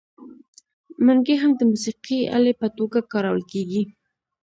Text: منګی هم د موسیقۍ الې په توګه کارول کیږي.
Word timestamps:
منګی 1.05 1.35
هم 1.41 1.51
د 1.59 1.61
موسیقۍ 1.71 2.19
الې 2.35 2.53
په 2.61 2.67
توګه 2.77 2.99
کارول 3.11 3.41
کیږي. 3.51 3.83